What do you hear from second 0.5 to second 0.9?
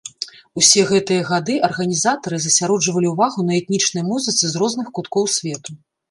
Усе